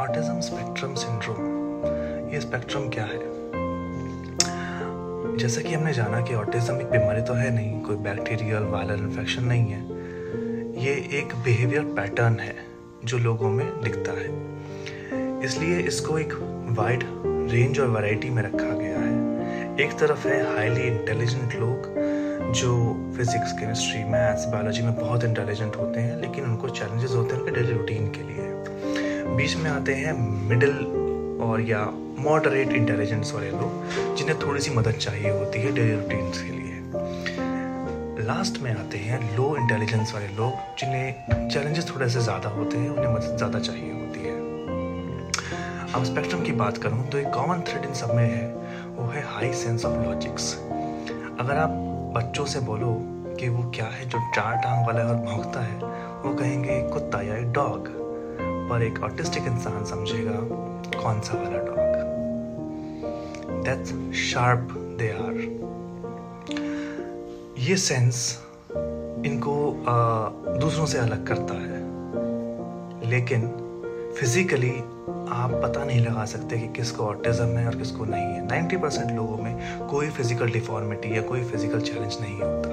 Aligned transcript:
Autism 0.00 0.40
spectrum 0.40 0.94
syndrome. 0.94 2.34
ये 2.34 2.40
spectrum 2.40 2.88
क्या 2.88 3.04
है? 3.04 3.18
जैसा 5.36 5.60
कि 5.60 5.74
हमने 5.74 5.92
जाना 5.92 6.20
कि 6.20 6.34
ऑटिज्म 6.34 6.80
एक 6.80 6.86
बीमारी 6.86 7.22
तो 7.22 7.34
है 7.34 7.54
नहीं, 7.54 7.80
कोई 7.80 7.96
बैक्टीरियल, 7.96 8.62
वायरल 8.62 8.98
इन्फेक्शन 8.98 9.44
नहीं 9.44 9.66
है। 9.66 9.80
ये 10.84 10.94
एक 11.18 11.34
बिहेवियर 11.44 11.82
पैटर्न 11.82 12.38
है 12.40 12.56
जो 13.04 13.18
लोगों 13.18 13.50
में 13.50 13.82
दिखता 13.82 14.12
है। 14.12 14.30
इसलिए 15.44 15.78
इसको 15.78 16.18
एक 16.18 16.32
वाइड 16.78 17.04
रेंज 17.52 17.80
और 17.80 17.88
वैरायटी 17.88 18.30
में 18.30 18.42
रखा 18.42 18.76
गया 18.76 18.98
है। 18.98 19.14
एक 19.80 19.98
तरफ़ 19.98 20.28
है 20.28 20.56
हाईली 20.56 20.80
इंटेलिजेंट 20.80 21.54
लोग, 21.54 21.94
जो 22.52 22.94
फिजिक्स 23.16 23.52
केमिस्ट्री 23.52 24.04
मैथ्स 24.04 24.46
बायोलॉजी 24.46 24.82
में 24.82 24.94
बहुत 24.94 25.24
इंटेलिजेंट 25.24 25.76
होते 25.76 26.00
हैं, 26.00 26.20
लेकिन 26.20 26.44
उनको 26.44 26.68
चैलेंजेस 26.68 27.10
होते 27.10 27.34
हैं 27.34 27.42
उनके 27.42 27.60
डेली 27.60 27.72
रूटीन 27.72 28.10
के 28.10 28.20
लिए। 28.20 28.29
बीच 29.40 29.54
में 29.56 29.70
आते 29.70 29.92
हैं 29.94 30.12
मिडिल 30.48 30.72
और 31.42 31.60
या 31.60 31.84
मॉडरेट 32.18 32.72
इंटेलिजेंस 32.72 33.32
वाले 33.34 33.50
लोग, 33.50 34.16
जिन्हें 34.16 34.38
थोड़ी 34.38 34.60
सी 34.60 34.70
मदद 34.70 34.94
चाहिए 34.94 35.30
होती 35.30 35.58
है 35.58 35.72
डेली 35.74 35.94
रूटीन 35.94 36.30
के 36.30 36.50
लिए। 36.56 38.24
लास्ट 38.26 38.60
में 38.62 38.70
आते 38.72 38.98
हैं 38.98 39.20
लो 39.36 39.46
इंटेलिजेंस 39.56 40.12
वाले 40.14 40.26
लोग, 40.26 40.52
जिन्हें 40.78 41.48
चैलेंजेस 41.48 41.88
थोड़े 41.90 42.08
से 42.08 42.20
ज़्यादा 42.20 42.48
होते 42.48 42.78
हैं, 42.78 42.90
उन्हें 42.90 43.14
मदद 43.14 43.36
ज़्यादा 43.36 43.58
चाहिए 43.58 43.92
होती 43.92 44.20
है। 44.20 44.34
अब 45.94 46.04
स्पेक्ट्रम 46.04 46.42
की 46.42 46.52
बात 46.52 46.78
करूँ 46.78 47.08
तो 47.08 47.18
एक 47.18 47.30
कॉमन 47.34 47.60
थ्रेड 47.68 47.84
इन 47.84 47.94
सब 47.94 48.14
में 48.14 48.26
है, 48.26 48.46
वो 48.96 49.08
है 49.08 49.22
हाई 49.26 49.52
सेंस 49.52 49.84
ऑफ़ 49.84 49.96
लॉजिक्स 50.04 50.54
अगर 51.40 51.56
आप 51.56 51.70
बच्चों 52.16 52.46
से 52.46 52.60
बोलो 52.60 52.94
कि 53.40 53.48
वो 53.48 53.70
क्या 53.70 53.86
है 53.86 54.08
जो 54.08 54.18
चार 54.34 54.56
टांग 54.56 54.86
वाला 54.86 55.00
है 55.00 55.06
और 55.06 55.16
भौंकता 55.16 55.60
है, 55.60 55.74
वो 56.22 56.34
कहेंगे, 56.34 56.80
कुत्ता 56.90 57.20
या 57.22 57.36
एक 57.36 57.49
पर 58.70 58.82
एक 58.82 59.02
ऑटिस्टिक 59.02 59.42
इंसान 59.42 59.84
समझेगा 59.84 60.38
कौन 61.02 61.20
सा 61.20 61.38
वाला 61.38 61.58
dog 61.58 61.78
that's 63.64 64.14
sharp 64.16 64.68
they 64.98 65.08
are 65.10 65.36
ये 67.58 67.76
सेंस 67.76 68.38
इनको 69.26 69.84
आ, 69.88 70.28
दूसरों 70.58 70.86
से 70.86 70.98
अलग 70.98 71.26
करता 71.26 71.54
है। 71.54 71.78
लेकिन 73.10 73.48
फिजिकली 74.20 74.70
आप 75.30 75.60
पता 75.64 75.84
नहीं 75.84 76.00
लगा 76.00 76.24
सकते 76.24 76.58
कि 76.58 76.68
किसको 76.68 77.04
ऑटिज्म 77.04 77.44
है 77.44 77.66
और 77.66 77.76
किसको 77.76 78.04
नहीं 78.04 78.22
है। 78.22 78.46
90 78.48 78.76
परसेंट 78.76 79.10
लोगों 79.10 79.36
में 79.36 79.86
कोई 79.88 80.08
फ़िज़िकल 80.08 80.50
डिफॉर्मिटी 80.50 81.16
या 81.16 81.22
कोई 81.22 81.44
फ़िज़िकल 81.44 81.80
चैलेंज 81.80 82.16
नहीं 82.20 82.34
होता। 82.34 82.70